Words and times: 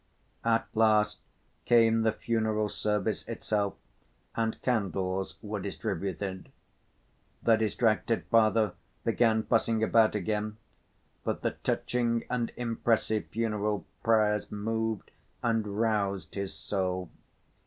At 0.43 0.67
last 0.73 1.19
came 1.65 2.01
the 2.01 2.11
funeral 2.11 2.69
service 2.69 3.23
itself 3.27 3.75
and 4.35 4.59
candles 4.63 5.37
were 5.43 5.59
distributed. 5.59 6.49
The 7.43 7.55
distracted 7.55 8.25
father 8.31 8.73
began 9.03 9.43
fussing 9.43 9.83
about 9.83 10.15
again, 10.15 10.57
but 11.23 11.43
the 11.43 11.51
touching 11.51 12.23
and 12.31 12.51
impressive 12.57 13.27
funeral 13.27 13.85
prayers 14.01 14.51
moved 14.51 15.11
and 15.43 15.67
roused 15.79 16.33
his 16.33 16.51
soul. 16.51 17.11